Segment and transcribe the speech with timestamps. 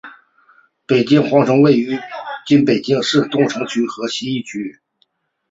[0.87, 1.99] 北京皇城位于
[2.47, 4.81] 今北京市东城区和西城区。